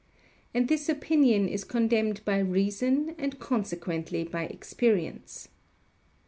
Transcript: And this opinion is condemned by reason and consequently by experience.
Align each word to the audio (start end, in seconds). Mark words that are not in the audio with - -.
And 0.51 0.67
this 0.67 0.89
opinion 0.89 1.47
is 1.47 1.63
condemned 1.63 2.25
by 2.25 2.39
reason 2.39 3.13
and 3.19 3.37
consequently 3.37 4.23
by 4.23 4.45
experience. 4.45 5.47